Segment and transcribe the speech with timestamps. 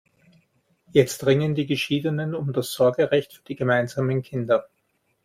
[0.93, 4.67] Jetzt ringen die Geschiedenen um das Sorgerecht für die gemeinsamen Kinder.